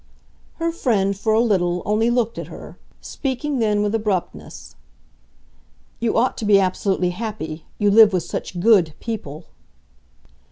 Her 0.55 0.71
friend, 0.71 1.15
for 1.15 1.31
a 1.31 1.39
little, 1.39 1.83
only 1.85 2.09
looked 2.09 2.39
at 2.39 2.47
her 2.47 2.79
speaking 3.01 3.59
then 3.59 3.83
with 3.83 3.93
abruptness. 3.93 4.75
"You 5.99 6.17
ought 6.17 6.37
to 6.39 6.45
be 6.45 6.59
absolutely 6.59 7.11
happy. 7.11 7.65
You 7.77 7.91
live 7.91 8.11
with 8.11 8.23
such 8.23 8.59
GOOD 8.59 8.95
people." 8.99 9.45